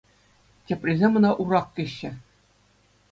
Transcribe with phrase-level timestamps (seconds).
[0.69, 2.09] Теприсем ӑна Урак теҫҫӗ.